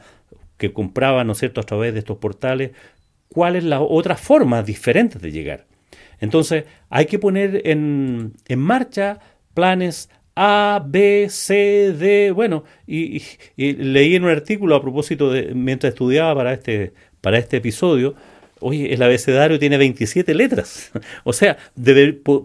que 0.58 0.74
compraba, 0.74 1.24
¿no 1.24 1.34
es 1.34 1.40
cierto?, 1.40 1.62
a 1.62 1.66
través 1.66 1.94
de 1.94 2.00
estos 2.00 2.18
portales, 2.18 2.72
cuáles 3.30 3.64
las 3.64 3.82
otras 3.84 4.20
formas 4.20 4.66
diferentes 4.66 5.22
de 5.22 5.32
llegar. 5.32 5.66
Entonces, 6.20 6.66
hay 6.90 7.06
que 7.06 7.20
poner 7.20 7.62
en, 7.66 8.34
marcha 8.58 9.20
planes 9.54 10.10
A, 10.36 10.84
B, 10.86 11.28
C, 11.30 11.94
D, 11.94 12.32
bueno, 12.32 12.64
y, 12.88 13.22
leí 13.58 14.16
en 14.16 14.24
un 14.24 14.30
artículo 14.30 14.76
a 14.76 14.82
propósito 14.82 15.32
de, 15.32 15.54
mientras 15.54 15.94
estudiaba 15.94 16.36
para 16.36 16.54
este, 16.54 16.94
para 17.22 17.38
este 17.38 17.58
episodio, 17.58 18.16
Oye, 18.62 18.94
el 18.94 19.04
abecedario 19.04 19.60
tiene 19.60 19.78
27 19.78 20.34
letras. 20.34 20.92
o 21.24 21.34
sea, 21.34 21.58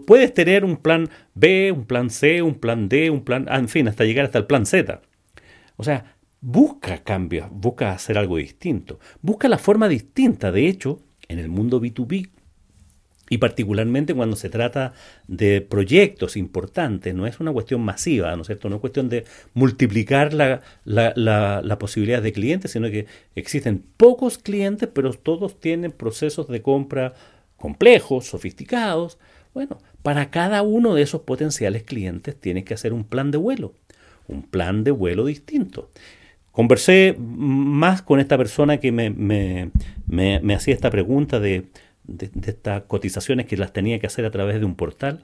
puedes 0.05 0.33
tener 0.33 0.65
un 0.65 0.77
plan 0.77 1.09
B, 1.33 1.71
un 1.71 1.85
plan 1.85 2.09
C, 2.09 2.41
un 2.41 2.55
plan 2.55 2.89
D, 2.89 3.09
un 3.09 3.23
plan, 3.23 3.47
en 3.49 3.69
fin, 3.69 3.87
hasta 3.87 4.03
llegar 4.03 4.25
hasta 4.25 4.37
el 4.37 4.45
plan 4.45 4.65
Z. 4.65 5.01
O 5.77 5.83
sea, 5.83 6.15
busca 6.41 6.97
cambios, 7.03 7.47
busca 7.51 7.91
hacer 7.91 8.17
algo 8.17 8.37
distinto, 8.37 8.99
busca 9.21 9.47
la 9.47 9.57
forma 9.57 9.87
distinta. 9.87 10.51
De 10.51 10.67
hecho, 10.67 10.99
en 11.27 11.39
el 11.39 11.47
mundo 11.47 11.81
B2B, 11.81 12.29
y 13.31 13.37
particularmente 13.37 14.13
cuando 14.13 14.35
se 14.35 14.49
trata 14.49 14.91
de 15.29 15.61
proyectos 15.61 16.35
importantes, 16.35 17.15
no 17.15 17.25
es 17.25 17.39
una 17.39 17.53
cuestión 17.53 17.79
masiva, 17.79 18.35
¿no 18.35 18.41
es 18.41 18.47
cierto? 18.47 18.67
No 18.67 18.75
es 18.75 18.81
cuestión 18.81 19.07
de 19.07 19.23
multiplicar 19.53 20.33
la, 20.33 20.59
la, 20.83 21.79
posibilidad 21.79 22.21
de 22.21 22.33
clientes, 22.33 22.71
sino 22.71 22.91
que 22.91 23.05
existen 23.35 23.85
pocos 23.95 24.37
clientes, 24.37 24.89
pero 24.93 25.13
todos 25.13 25.61
tienen 25.61 25.93
procesos 25.93 26.49
de 26.49 26.61
compra 26.61 27.13
complejos, 27.55 28.25
sofisticados. 28.25 29.17
Bueno, 29.53 29.77
para 30.03 30.29
cada 30.29 30.61
uno 30.61 30.93
de 30.93 31.03
esos 31.03 31.21
potenciales 31.21 31.83
clientes 31.83 32.35
tienes 32.37 32.65
que 32.65 32.73
hacer 32.73 32.91
un 32.91 33.05
plan 33.05 33.31
de 33.31 33.37
vuelo, 33.37 33.75
un 34.27 34.43
plan 34.43 34.83
de 34.83 34.91
vuelo 34.91 35.23
distinto. 35.23 35.89
Conversé 36.51 37.15
más 37.17 38.01
con 38.01 38.19
esta 38.19 38.37
persona 38.37 38.75
que 38.81 38.91
me, 38.91 39.09
me 39.09 40.53
hacía 40.53 40.73
esta 40.73 40.89
pregunta 40.89 41.39
de 41.39 41.67
de, 42.03 42.29
estas 42.45 42.83
cotizaciones 42.83 43.45
que 43.45 43.57
las 43.57 43.73
tenía 43.73 43.99
que 43.99 44.07
hacer 44.07 44.25
a 44.25 44.31
través 44.31 44.59
de 44.59 44.65
un 44.65 44.75
portal. 44.75 45.21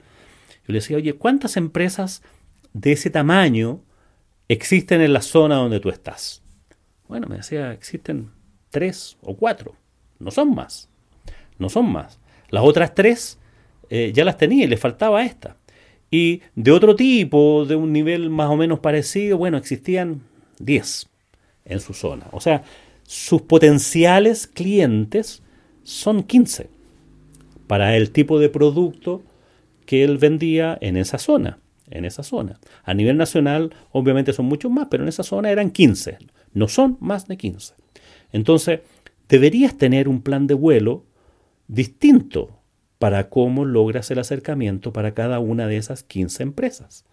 Yo 0.68 0.74
le 0.74 0.76
decía, 0.76 0.98
oye, 0.98 1.14
¿cuántas 1.14 1.58
empresas 1.58 2.24
de 2.74 2.92
ese 2.94 3.10
tamaño 3.10 3.82
existen 4.48 5.02
en 5.02 5.14
la 5.14 5.22
zona 5.22 5.56
donde 5.56 5.80
tú 5.80 5.90
estás? 5.90 6.44
Bueno, 7.08 7.28
me 7.28 7.38
decía, 7.38 7.72
existen 7.72 8.32
tres 8.70 9.18
o 9.22 9.36
cuatro, 9.38 9.76
no 10.20 10.32
son 10.32 10.54
más, 10.54 10.90
no 11.58 11.70
son 11.70 11.92
más. 11.92 12.20
Las 12.50 12.64
otras 12.64 12.94
tres 12.94 13.40
eh, 13.90 14.12
ya 14.14 14.26
las 14.26 14.38
tenía 14.38 14.66
y 14.66 14.68
le 14.68 14.78
faltaba 14.78 15.24
esta. 15.24 15.58
Y 16.10 16.42
de 16.56 16.72
otro 16.72 16.96
tipo, 16.96 17.66
de 17.66 17.76
un 17.76 17.92
nivel 17.92 18.30
más 18.30 18.50
o 18.50 18.56
menos 18.56 18.80
parecido, 18.80 19.38
bueno, 19.38 19.58
existían 19.58 20.22
diez 20.60 21.10
en 21.66 21.80
su 21.80 21.94
zona. 21.94 22.28
O 22.32 22.40
sea, 22.40 22.64
sus 23.04 23.42
potenciales 23.42 24.48
clientes 24.48 25.42
son 25.88 26.24
15 26.24 26.70
para 27.66 27.96
el 27.96 28.12
tipo 28.12 28.40
de 28.40 28.50
producto 28.50 29.24
que 29.86 30.04
él 30.04 30.18
vendía 30.18 30.78
en 30.82 30.98
esa 30.98 31.18
zona. 31.18 31.60
En 31.90 32.04
esa 32.04 32.24
zona. 32.24 32.60
A 32.84 32.94
nivel 32.94 33.16
nacional, 33.16 33.74
obviamente 33.94 34.34
son 34.34 34.48
muchos 34.48 34.70
más, 34.70 34.90
pero 34.92 35.04
en 35.04 35.10
esa 35.10 35.24
zona 35.24 35.50
eran 35.50 35.72
15. 35.72 36.18
No 36.54 36.68
son 36.68 36.98
más 37.00 37.30
de 37.30 37.38
15. 37.38 37.74
Entonces, 38.34 38.82
deberías 39.30 39.78
tener 39.78 40.10
un 40.10 40.22
plan 40.22 40.46
de 40.46 40.56
vuelo 40.56 41.06
distinto 41.70 42.60
para 43.00 43.30
cómo 43.30 43.64
logras 43.64 44.12
el 44.12 44.20
acercamiento 44.20 44.92
para 44.92 45.14
cada 45.14 45.40
una 45.40 45.68
de 45.68 45.78
esas 45.78 46.04
15 46.04 46.44
empresas. 46.44 47.06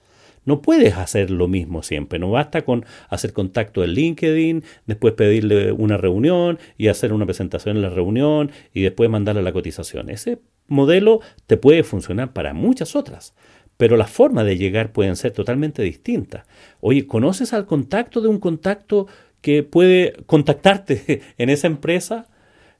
No 0.44 0.62
puedes 0.62 0.94
hacer 0.94 1.30
lo 1.30 1.48
mismo 1.48 1.82
siempre. 1.82 2.18
No 2.18 2.30
basta 2.30 2.62
con 2.62 2.84
hacer 3.08 3.32
contacto 3.32 3.82
en 3.84 3.90
LinkedIn, 3.90 4.64
después 4.86 5.14
pedirle 5.14 5.72
una 5.72 5.96
reunión 5.96 6.58
y 6.76 6.88
hacer 6.88 7.12
una 7.12 7.26
presentación 7.26 7.76
en 7.76 7.82
la 7.82 7.90
reunión 7.90 8.50
y 8.72 8.82
después 8.82 9.08
mandarle 9.10 9.42
la 9.42 9.52
cotización. 9.52 10.10
Ese 10.10 10.38
modelo 10.68 11.20
te 11.46 11.56
puede 11.56 11.82
funcionar 11.82 12.32
para 12.32 12.54
muchas 12.54 12.96
otras. 12.96 13.34
Pero 13.76 13.96
las 13.96 14.10
formas 14.10 14.44
de 14.46 14.56
llegar 14.56 14.92
pueden 14.92 15.16
ser 15.16 15.32
totalmente 15.32 15.82
distintas. 15.82 16.46
Oye, 16.80 17.06
¿conoces 17.06 17.52
al 17.52 17.66
contacto 17.66 18.20
de 18.20 18.28
un 18.28 18.38
contacto 18.38 19.08
que 19.40 19.62
puede 19.62 20.12
contactarte 20.26 21.22
en 21.38 21.50
esa 21.50 21.66
empresa? 21.66 22.28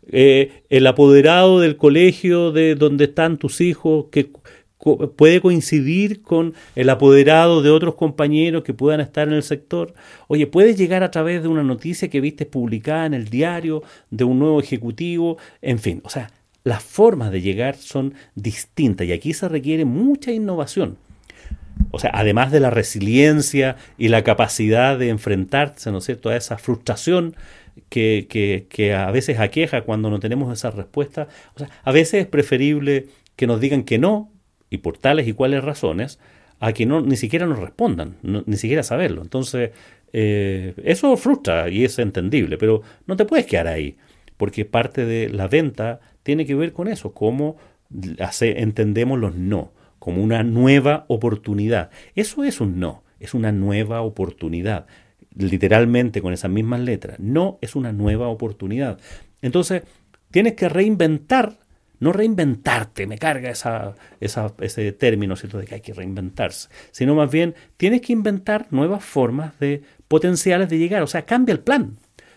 Eh, 0.06 0.64
el 0.68 0.86
apoderado 0.86 1.60
del 1.60 1.76
colegio 1.76 2.52
de 2.52 2.74
donde 2.74 3.04
están 3.04 3.38
tus 3.38 3.60
hijos, 3.60 4.06
que 4.12 4.30
puede 5.16 5.40
coincidir 5.40 6.22
con 6.22 6.54
el 6.74 6.90
apoderado 6.90 7.62
de 7.62 7.70
otros 7.70 7.94
compañeros 7.94 8.64
que 8.64 8.74
puedan 8.74 9.00
estar 9.00 9.28
en 9.28 9.34
el 9.34 9.42
sector. 9.42 9.94
Oye, 10.28 10.46
puede 10.46 10.74
llegar 10.74 11.02
a 11.02 11.10
través 11.10 11.42
de 11.42 11.48
una 11.48 11.62
noticia 11.62 12.08
que 12.08 12.20
viste 12.20 12.46
publicada 12.46 13.06
en 13.06 13.14
el 13.14 13.28
diario 13.28 13.82
de 14.10 14.24
un 14.24 14.38
nuevo 14.38 14.60
ejecutivo, 14.60 15.38
en 15.62 15.78
fin, 15.78 16.00
o 16.04 16.10
sea, 16.10 16.30
las 16.64 16.82
formas 16.82 17.30
de 17.30 17.42
llegar 17.42 17.76
son 17.76 18.14
distintas 18.34 19.06
y 19.06 19.12
aquí 19.12 19.34
se 19.34 19.48
requiere 19.48 19.84
mucha 19.84 20.32
innovación. 20.32 20.96
O 21.90 21.98
sea, 21.98 22.10
además 22.14 22.52
de 22.52 22.60
la 22.60 22.70
resiliencia 22.70 23.76
y 23.98 24.08
la 24.08 24.24
capacidad 24.24 24.98
de 24.98 25.08
enfrentarse, 25.08 25.90
¿no 25.90 25.98
es 25.98 26.04
cierto?, 26.04 26.30
a 26.30 26.36
esa 26.36 26.56
frustración 26.56 27.34
que, 27.88 28.26
que, 28.28 28.66
que 28.68 28.94
a 28.94 29.10
veces 29.10 29.38
aqueja 29.38 29.82
cuando 29.82 30.10
no 30.10 30.20
tenemos 30.20 30.52
esa 30.52 30.70
respuesta. 30.70 31.28
O 31.54 31.58
sea, 31.58 31.68
a 31.82 31.92
veces 31.92 32.22
es 32.22 32.26
preferible 32.26 33.06
que 33.36 33.46
nos 33.46 33.60
digan 33.60 33.82
que 33.82 33.98
no 33.98 34.30
y 34.74 34.78
por 34.78 34.98
tales 34.98 35.26
y 35.26 35.32
cuales 35.32 35.64
razones, 35.64 36.18
a 36.60 36.72
que 36.72 36.86
no, 36.86 37.00
ni 37.00 37.16
siquiera 37.16 37.46
nos 37.46 37.58
respondan, 37.58 38.16
ni 38.22 38.56
siquiera 38.56 38.82
saberlo. 38.82 39.22
Entonces, 39.22 39.70
eh, 40.12 40.74
eso 40.84 41.16
frustra 41.16 41.68
y 41.68 41.84
es 41.84 41.98
entendible, 41.98 42.56
pero 42.58 42.82
no 43.06 43.16
te 43.16 43.24
puedes 43.24 43.46
quedar 43.46 43.68
ahí, 43.68 43.96
porque 44.36 44.64
parte 44.64 45.04
de 45.04 45.28
la 45.28 45.48
venta 45.48 46.00
tiene 46.22 46.46
que 46.46 46.54
ver 46.54 46.72
con 46.72 46.88
eso, 46.88 47.12
cómo 47.12 47.56
hace, 48.20 48.60
entendemos 48.60 49.18
los 49.18 49.34
no, 49.34 49.72
como 49.98 50.22
una 50.22 50.42
nueva 50.42 51.04
oportunidad. 51.08 51.90
Eso 52.14 52.44
es 52.44 52.60
un 52.60 52.78
no, 52.78 53.02
es 53.20 53.34
una 53.34 53.52
nueva 53.52 54.02
oportunidad, 54.02 54.86
literalmente 55.36 56.22
con 56.22 56.32
esas 56.32 56.50
mismas 56.50 56.80
letras. 56.80 57.18
No 57.18 57.58
es 57.60 57.74
una 57.74 57.92
nueva 57.92 58.28
oportunidad. 58.28 58.98
Entonces, 59.42 59.82
tienes 60.30 60.54
que 60.54 60.68
reinventar 60.68 61.58
no 62.04 62.12
reinventarte, 62.12 63.06
me 63.06 63.16
carga 63.16 63.48
esa, 63.48 63.94
ese 64.20 64.92
término, 64.92 65.36
¿cierto? 65.36 65.56
De 65.56 65.64
que 65.64 65.76
hay 65.76 65.80
que 65.80 65.94
reinventarse, 65.94 66.68
sino 66.90 67.14
más 67.14 67.30
bien 67.30 67.54
tienes 67.78 68.02
que 68.02 68.12
inventar 68.12 68.66
nuevas 68.70 69.02
formas 69.02 69.58
de 69.58 69.80
potenciales 70.06 70.68
de 70.68 70.76
llegar, 70.76 71.02
o 71.02 71.06
sea, 71.06 71.24
cambia 71.24 71.54
el 71.54 71.60
plan. 71.60 71.96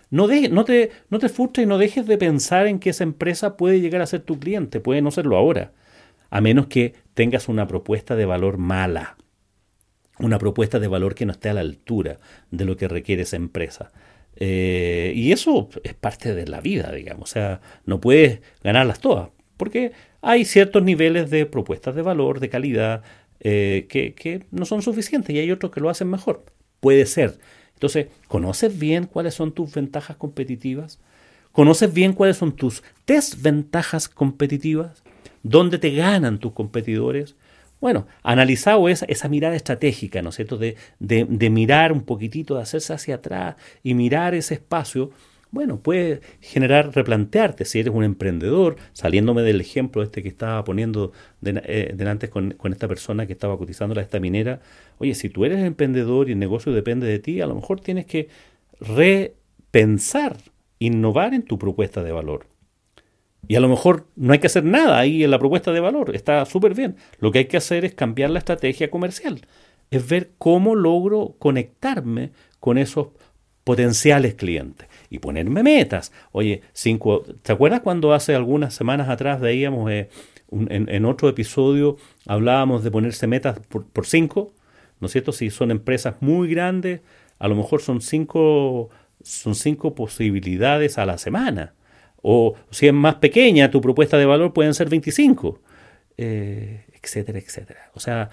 No, 0.10 0.28
no, 0.28 0.64
te, 0.64 0.92
no 1.10 1.20
te 1.20 1.28
frustres 1.28 1.66
y 1.66 1.68
no 1.68 1.78
dejes 1.78 2.08
de 2.08 2.18
pensar 2.18 2.66
en 2.68 2.80
que 2.80 2.92
esa 2.92 3.04
empresa 3.04 3.58
puede 3.58 3.82
llegar 3.82 4.02
a 4.02 4.06
ser 4.06 4.22
tu 4.22 4.40
cliente, 4.40 4.80
puede 4.80 5.02
no 5.02 5.12
serlo 5.12 5.36
ahora, 5.36 5.74
a 6.30 6.40
menos 6.40 6.68
que 6.68 6.94
tengas 7.14 7.50
una 7.50 7.68
propuesta 7.68 8.16
de 8.16 8.26
valor 8.26 8.58
mala, 8.58 9.18
una 10.18 10.40
propuesta 10.40 10.80
de 10.80 10.88
valor 10.88 11.14
que 11.14 11.26
no 11.26 11.34
esté 11.34 11.50
a 11.50 11.54
la 11.54 11.60
altura 11.60 12.20
de 12.52 12.64
lo 12.64 12.78
que 12.78 12.88
requiere 12.88 13.24
esa 13.24 13.36
empresa. 13.36 13.92
Eh, 14.38 15.12
y 15.14 15.34
eso 15.34 15.68
es 15.84 15.94
parte 15.94 16.34
de 16.34 16.48
la 16.48 16.62
vida, 16.62 16.90
digamos, 16.94 17.32
o 17.32 17.34
sea, 17.34 17.60
no 17.86 18.00
puedes 18.00 18.40
ganarlas 18.64 19.02
todas, 19.02 19.30
porque 19.58 19.92
hay 20.22 20.46
ciertos 20.46 20.84
niveles 20.84 21.30
de 21.30 21.46
propuestas 21.46 21.96
de 21.96 22.02
valor, 22.02 22.40
de 22.40 22.50
calidad, 22.50 23.04
eh, 23.40 23.86
que, 23.90 24.46
no 24.52 24.66
son 24.66 24.82
suficientes 24.82 25.36
y 25.36 25.40
hay 25.40 25.52
otros 25.52 25.72
que 25.72 25.82
lo 25.82 25.90
hacen 25.90 26.10
mejor. 26.10 26.46
Puede 26.80 27.06
ser. 27.06 27.38
Entonces, 27.74 28.08
¿conoces 28.28 28.78
bien 28.78 29.06
cuáles 29.06 29.34
son 29.34 29.52
tus 29.52 29.74
ventajas 29.74 30.18
competitivas? 30.18 31.00
¿Conoces 31.52 31.94
bien 31.94 32.14
cuáles 32.14 32.38
son 32.38 32.56
tus 32.56 32.84
desventajas 33.06 34.08
competitivas? 34.08 35.04
¿Dónde 35.44 35.78
te 35.78 35.92
ganan 35.92 36.40
tus 36.40 36.54
competidores? 36.54 37.36
Bueno, 37.80 38.08
analizado 38.24 38.90
esa, 38.90 39.28
mirada 39.28 39.56
estratégica, 39.56 40.24
¿no 40.24 40.30
es 40.30 40.36
cierto? 40.36 40.58
De 40.58 41.50
mirar 41.50 41.92
un 41.92 42.02
poquitito, 42.02 42.56
de 42.56 42.64
hacerse 42.64 42.94
hacia 42.94 43.16
atrás 43.16 43.56
y 43.84 43.94
mirar 43.94 44.34
ese 44.34 44.56
espacio, 44.56 45.12
bueno, 45.52 45.80
puede 45.80 46.22
generar 46.42 46.94
replantearte 46.94 47.66
si 47.66 47.80
eres 47.80 47.94
un 47.94 48.04
emprendedor, 48.04 48.76
saliéndome 48.94 49.44
del 49.44 49.62
ejemplo 49.62 50.04
este 50.04 50.22
que 50.22 50.30
estaba 50.30 50.64
poniendo 50.64 51.14
eh, 51.44 51.94
delante 51.96 52.30
con, 52.30 52.56
esta 52.66 52.88
persona 52.88 53.26
que 53.26 53.34
estaba 53.34 53.58
cotizando 53.58 53.96
la 53.96 54.02
esta 54.02 54.20
minera. 54.20 54.62
Oye, 54.98 55.16
si 55.16 55.30
tú 55.30 55.46
eres 55.46 55.60
emprendedor 55.60 56.30
y 56.30 56.34
el 56.34 56.40
negocio 56.40 56.74
depende 56.74 57.08
de 57.08 57.20
ti, 57.20 57.42
a 57.42 57.48
lo 57.48 57.56
mejor 57.56 57.80
tienes 57.80 58.06
que 58.06 58.28
repensar, 58.80 60.38
innovar 60.80 61.34
en 61.34 61.44
tu 61.44 61.58
propuesta 61.58 62.04
de 62.04 62.12
valor. 62.12 62.48
Y 63.48 63.56
a 63.56 63.62
lo 63.62 63.70
mejor 63.70 64.08
no 64.18 64.34
hay 64.34 64.40
que 64.40 64.48
hacer 64.48 64.66
nada 64.66 65.00
ahí 65.00 65.24
en 65.24 65.32
la 65.32 65.40
propuesta 65.40 65.72
de 65.72 65.80
valor, 65.80 66.14
está 66.14 66.46
súper 66.46 66.74
bien. 66.74 66.98
Lo 67.20 67.32
que 67.32 67.40
hay 67.40 67.46
que 67.46 67.58
hacer 67.58 67.86
es 67.86 67.94
cambiar 67.94 68.32
la 68.32 68.40
estrategia 68.40 68.92
comercial, 68.92 69.42
es 69.92 70.08
ver 70.08 70.32
cómo 70.38 70.76
logro 70.76 71.36
conectarme 71.40 72.32
con 72.60 72.78
esos 72.78 73.10
potenciales 73.64 74.36
clientes 74.36 74.88
y 75.10 75.20
ponerme 75.20 75.64
metas. 75.64 76.12
Oye, 76.32 76.62
cinco, 76.74 77.24
¿te 77.42 77.52
acuerdas 77.52 77.82
cuando 77.82 78.14
hace 78.14 78.36
algunas 78.36 78.74
semanas 78.74 79.10
atrás 79.10 79.40
veíamos 79.40 79.90
eh, 79.92 80.10
en, 80.50 81.06
otro 81.06 81.30
episodio 81.30 81.98
hablábamos 82.26 82.84
de 82.84 82.92
ponerse 82.92 83.28
metas 83.28 83.60
por, 83.60 84.06
cinco? 84.06 84.54
¿No 85.00 85.08
es 85.08 85.12
cierto? 85.12 85.32
Si 85.32 85.50
son 85.50 85.72
empresas 85.72 86.16
muy 86.22 86.50
grandes, 86.50 87.02
a 87.40 87.48
lo 87.48 87.56
mejor 87.56 87.82
son 87.82 88.02
cinco, 88.02 88.90
son 89.22 89.56
cinco 89.56 89.94
posibilidades 89.94 90.98
a 90.98 91.06
la 91.06 91.18
semana. 91.18 91.74
O 92.22 92.56
si 92.72 92.88
es 92.88 92.94
más 92.94 93.16
pequeña 93.16 93.70
tu 93.70 93.80
propuesta 93.80 94.18
de 94.18 94.26
valor, 94.26 94.54
pueden 94.54 94.74
ser 94.74 94.90
25. 94.90 95.62
Eh, 96.18 96.86
etcétera, 97.02 97.38
etcétera. 97.38 97.92
O 97.94 98.00
sea, 98.00 98.30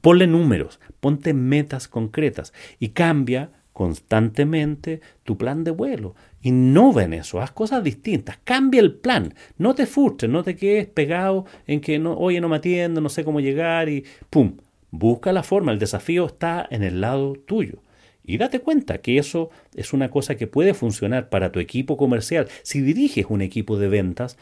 ponle 0.00 0.26
números, 0.26 0.80
ponte 1.00 1.34
metas 1.34 1.88
concretas 1.88 2.52
y 2.78 2.90
cambia 2.90 3.50
constantemente 3.74 5.02
tu 5.24 5.36
plan 5.36 5.64
de 5.64 5.72
vuelo. 5.72 6.14
Innova 6.40 7.04
en 7.04 7.12
eso, 7.12 7.40
haz 7.40 7.50
cosas 7.50 7.84
distintas, 7.84 8.38
cambia 8.44 8.80
el 8.80 8.94
plan, 8.94 9.34
no 9.58 9.74
te 9.74 9.84
frustres, 9.84 10.30
no 10.30 10.42
te 10.42 10.56
quedes 10.56 10.86
pegado 10.86 11.44
en 11.66 11.80
que 11.80 11.98
no, 11.98 12.14
oye, 12.16 12.40
no 12.40 12.48
me 12.48 12.56
atiendo, 12.56 13.02
no 13.02 13.10
sé 13.10 13.24
cómo 13.24 13.40
llegar 13.40 13.88
y 13.90 14.04
pum, 14.30 14.56
busca 14.90 15.32
la 15.32 15.42
forma, 15.42 15.72
el 15.72 15.78
desafío 15.78 16.24
está 16.26 16.66
en 16.70 16.82
el 16.82 17.02
lado 17.02 17.34
tuyo. 17.34 17.82
Y 18.24 18.38
date 18.38 18.60
cuenta 18.60 18.98
que 18.98 19.18
eso 19.18 19.50
es 19.74 19.92
una 19.92 20.10
cosa 20.10 20.36
que 20.36 20.46
puede 20.46 20.72
funcionar 20.72 21.28
para 21.28 21.52
tu 21.52 21.60
equipo 21.60 21.98
comercial. 21.98 22.48
Si 22.62 22.80
diriges 22.80 23.26
un 23.28 23.42
equipo 23.42 23.76
de 23.76 23.88
ventas, 23.88 24.38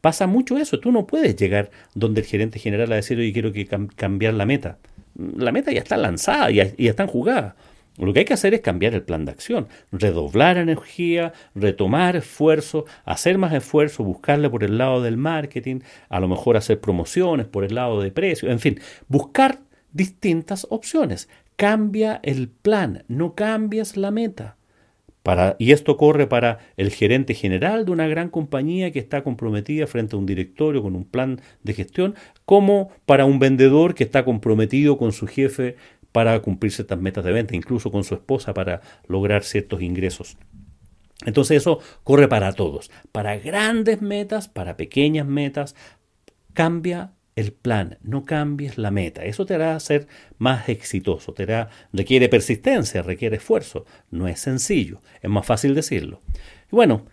pasa 0.00 0.26
mucho 0.26 0.58
eso. 0.58 0.80
Tú 0.80 0.90
no 0.90 1.06
puedes 1.06 1.36
llegar 1.36 1.70
donde 1.94 2.22
el 2.22 2.26
gerente 2.26 2.58
general 2.58 2.90
a 2.90 2.96
decir, 2.96 3.18
oye, 3.18 3.32
quiero 3.32 3.52
que 3.52 3.68
cambiar 3.94 4.34
la 4.34 4.46
meta. 4.46 4.78
La 5.14 5.52
meta 5.52 5.70
ya 5.70 5.78
está 5.78 5.96
lanzada, 5.96 6.50
ya, 6.50 6.74
ya 6.76 6.90
está 6.90 7.06
jugada. 7.06 7.54
Lo 7.98 8.12
que 8.12 8.20
hay 8.20 8.24
que 8.24 8.34
hacer 8.34 8.54
es 8.54 8.60
cambiar 8.60 8.94
el 8.94 9.02
plan 9.02 9.24
de 9.24 9.32
acción, 9.32 9.68
redoblar 9.92 10.56
energía, 10.56 11.32
retomar 11.54 12.16
esfuerzo, 12.16 12.86
hacer 13.04 13.36
más 13.36 13.52
esfuerzo, 13.52 14.04
buscarle 14.04 14.48
por 14.48 14.64
el 14.64 14.78
lado 14.78 15.02
del 15.02 15.16
marketing, 15.16 15.80
a 16.08 16.20
lo 16.20 16.28
mejor 16.28 16.56
hacer 16.56 16.80
promociones 16.80 17.46
por 17.46 17.64
el 17.64 17.74
lado 17.74 18.00
de 18.00 18.10
precio, 18.10 18.50
en 18.50 18.58
fin, 18.58 18.80
buscar 19.08 19.60
distintas 19.92 20.66
opciones. 20.70 21.28
Cambia 21.56 22.20
el 22.22 22.48
plan, 22.48 23.04
no 23.08 23.34
cambias 23.34 23.96
la 23.96 24.10
meta. 24.10 24.56
Y 25.58 25.72
esto 25.72 25.96
corre 25.96 26.26
para 26.26 26.58
el 26.76 26.90
gerente 26.90 27.34
general 27.34 27.84
de 27.84 27.92
una 27.92 28.08
gran 28.08 28.30
compañía 28.30 28.90
que 28.90 28.98
está 28.98 29.22
comprometida 29.22 29.86
frente 29.86 30.16
a 30.16 30.18
un 30.18 30.26
directorio 30.26 30.82
con 30.82 30.96
un 30.96 31.04
plan 31.04 31.40
de 31.62 31.74
gestión, 31.74 32.14
como 32.46 32.90
para 33.06 33.26
un 33.26 33.38
vendedor 33.38 33.94
que 33.94 34.02
está 34.02 34.24
comprometido 34.24 34.98
con 34.98 35.12
su 35.12 35.26
jefe 35.26 35.76
para 36.12 36.40
cumplir 36.40 36.72
ciertas 36.72 37.00
metas 37.00 37.24
de 37.24 37.32
venta, 37.32 37.56
incluso 37.56 37.90
con 37.90 38.04
su 38.04 38.14
esposa 38.14 38.54
para 38.54 38.80
lograr 39.06 39.44
ciertos 39.44 39.82
ingresos. 39.82 40.36
Entonces 41.26 41.58
eso 41.58 41.80
corre 42.02 42.28
para 42.28 42.52
todos, 42.52 42.90
para 43.12 43.36
grandes 43.38 44.00
metas, 44.00 44.48
para 44.48 44.76
pequeñas 44.76 45.26
metas. 45.26 45.74
Cambia 46.54 47.12
el 47.36 47.52
plan, 47.52 47.98
no 48.02 48.24
cambies 48.24 48.78
la 48.78 48.90
meta. 48.90 49.24
Eso 49.24 49.46
te 49.46 49.54
hará 49.54 49.78
ser 49.80 50.08
más 50.38 50.68
exitoso, 50.68 51.32
te 51.32 51.44
hará, 51.44 51.70
requiere 51.92 52.28
persistencia, 52.28 53.02
requiere 53.02 53.36
esfuerzo. 53.36 53.84
No 54.10 54.28
es 54.28 54.40
sencillo, 54.40 55.00
es 55.22 55.30
más 55.30 55.46
fácil 55.46 55.74
decirlo. 55.74 56.22
Y 56.72 56.76
bueno, 56.76 57.06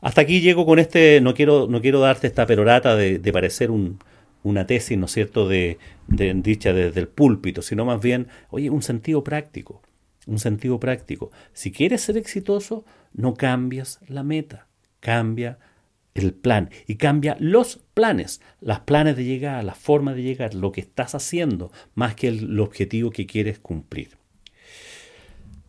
hasta 0.00 0.22
aquí 0.22 0.40
llego 0.40 0.64
con 0.64 0.78
este, 0.78 1.20
no 1.20 1.34
quiero, 1.34 1.66
no 1.68 1.80
quiero 1.80 2.00
darte 2.00 2.26
esta 2.26 2.46
perorata 2.46 2.96
de, 2.96 3.18
de 3.18 3.32
parecer 3.32 3.70
un, 3.70 3.98
una 4.42 4.66
tesis, 4.66 4.96
¿no 4.98 5.06
es 5.06 5.12
cierto?, 5.12 5.48
de, 5.48 5.78
dicha 6.08 6.72
desde 6.72 7.00
el 7.00 7.08
púlpito, 7.08 7.62
sino 7.62 7.84
más 7.84 8.00
bien, 8.00 8.28
oye, 8.50 8.70
un 8.70 8.82
sentido 8.82 9.22
práctico, 9.22 9.82
un 10.26 10.38
sentido 10.38 10.80
práctico. 10.80 11.30
Si 11.52 11.72
quieres 11.72 12.02
ser 12.02 12.16
exitoso, 12.16 12.84
no 13.12 13.34
cambias 13.34 14.00
la 14.08 14.22
meta, 14.22 14.66
cambia 15.00 15.58
el 16.14 16.34
plan 16.34 16.70
y 16.86 16.96
cambia 16.96 17.36
los 17.38 17.80
planes, 17.94 18.40
las 18.60 18.80
planes 18.80 19.16
de 19.16 19.24
llegar, 19.24 19.62
la 19.64 19.74
forma 19.74 20.14
de 20.14 20.22
llegar, 20.22 20.54
lo 20.54 20.72
que 20.72 20.80
estás 20.80 21.14
haciendo, 21.14 21.70
más 21.94 22.14
que 22.14 22.28
el, 22.28 22.50
el 22.50 22.60
objetivo 22.60 23.10
que 23.10 23.26
quieres 23.26 23.58
cumplir. 23.58 24.20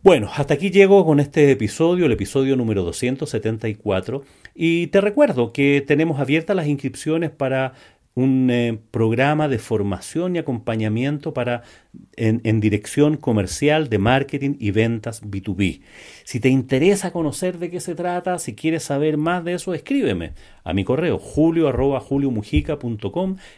Bueno, 0.02 0.28
hasta 0.34 0.54
aquí 0.54 0.70
llego 0.70 1.06
con 1.06 1.20
este 1.20 1.52
episodio, 1.52 2.06
el 2.06 2.12
episodio 2.12 2.56
número 2.56 2.82
274, 2.82 4.24
y 4.52 4.88
te 4.88 5.00
recuerdo 5.00 5.52
que 5.52 5.80
tenemos 5.86 6.18
abiertas 6.18 6.56
las 6.56 6.66
inscripciones 6.66 7.30
para 7.30 7.74
un 8.14 8.50
eh, 8.50 8.78
programa 8.90 9.48
de 9.48 9.58
formación 9.58 10.36
y 10.36 10.38
acompañamiento 10.38 11.32
para 11.32 11.62
en, 12.16 12.60
dirección 12.60 13.16
comercial 13.16 13.88
de 13.88 13.98
marketing 13.98 14.56
y 14.58 14.70
ventas 14.70 15.22
B2B. 15.22 15.80
Si 16.24 16.40
te 16.40 16.48
interesa 16.48 17.10
conocer 17.10 17.58
de 17.58 17.70
qué 17.70 17.80
se 17.80 17.94
trata, 17.94 18.38
si 18.38 18.54
quieres 18.54 18.84
saber 18.84 19.16
más 19.16 19.44
de 19.44 19.54
eso, 19.54 19.74
escríbeme 19.74 20.32
a 20.64 20.72
mi 20.72 20.84
correo 20.84 21.18
julio 21.18 21.68
arroba 21.68 22.02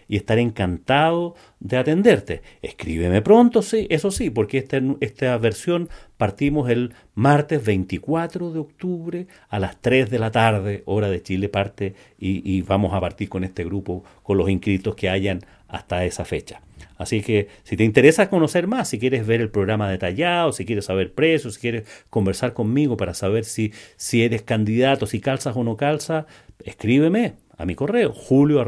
y 0.09 0.17
estaré 0.17 0.41
encantado 0.41 1.35
de 1.61 1.77
atenderte. 1.77 2.43
Escríbeme 2.63 3.23
pronto, 3.23 3.63
sí, 3.63 3.87
eso 3.91 4.11
sí, 4.11 4.31
porque 4.31 4.59
esta, 4.59 4.81
esta 5.01 5.37
versión 5.39 5.89
partimos 6.17 6.71
el 6.71 6.95
martes 7.15 7.65
24 7.65 8.53
de 8.53 8.59
octubre 8.59 9.27
a 9.49 9.59
las 9.59 9.81
3 9.81 10.11
de 10.11 10.19
la 10.19 10.31
tarde, 10.31 10.83
hora 10.87 11.09
de 11.09 11.23
Chile 11.23 11.49
parte, 11.49 11.95
y, 12.19 12.43
y 12.51 12.63
vamos 12.63 12.95
a 12.95 13.01
partir 13.01 13.29
con 13.29 13.45
este 13.45 13.65
grupo, 13.65 14.05
con 14.23 14.39
los 14.39 14.49
inscritos 14.49 14.95
que 14.95 15.09
hayan 15.09 15.41
hasta 15.69 16.05
esa 16.05 16.25
fecha. 16.25 16.61
Así 16.97 17.23
que 17.23 17.49
si 17.65 17.77
te 17.77 17.85
interesa 17.85 18.31
conocer 18.31 18.67
más, 18.67 18.89
si 18.89 18.99
quieres 18.99 19.27
ver 19.27 19.41
el 19.41 19.51
programa 19.51 19.91
detallado, 19.91 20.53
si 20.53 20.65
quieres 20.65 20.85
saber 20.85 21.13
precios, 21.13 21.55
si 21.55 21.61
quieres 21.61 21.89
conversar 22.11 22.53
conmigo 22.53 22.97
para 22.97 23.15
saber 23.15 23.45
si, 23.45 23.73
si 23.97 24.23
eres 24.23 24.43
candidato, 24.43 25.07
si 25.07 25.21
calzas 25.21 25.57
o 25.57 25.65
no 25.65 25.77
calzas, 25.77 26.27
escríbeme 26.65 27.35
a 27.57 27.67
mi 27.67 27.75
correo 27.75 28.13
julio 28.13 28.65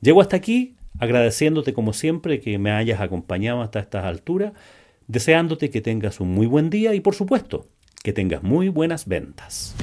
Llego 0.00 0.20
hasta 0.20 0.36
aquí 0.36 0.76
agradeciéndote 0.98 1.74
como 1.74 1.92
siempre 1.92 2.40
que 2.40 2.58
me 2.58 2.70
hayas 2.70 3.00
acompañado 3.00 3.62
hasta 3.62 3.80
estas 3.80 4.04
alturas, 4.04 4.52
deseándote 5.06 5.70
que 5.70 5.80
tengas 5.80 6.20
un 6.20 6.28
muy 6.30 6.46
buen 6.46 6.70
día 6.70 6.94
y 6.94 7.00
por 7.00 7.14
supuesto 7.14 7.66
que 8.02 8.12
tengas 8.12 8.42
muy 8.42 8.68
buenas 8.68 9.06
ventas. 9.06 9.74